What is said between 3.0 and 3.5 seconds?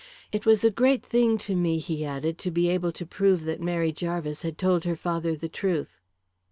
prove